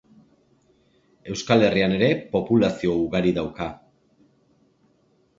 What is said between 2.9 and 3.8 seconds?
ugari dauka.